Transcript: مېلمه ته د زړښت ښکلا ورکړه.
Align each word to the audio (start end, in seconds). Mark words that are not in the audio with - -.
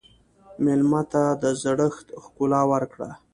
مېلمه 0.63 1.01
ته 1.11 1.23
د 1.41 1.43
زړښت 1.61 2.07
ښکلا 2.23 2.61
ورکړه. 2.71 3.09